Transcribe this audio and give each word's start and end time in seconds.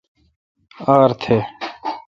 ار 0.93 1.11
تھ 1.21 1.27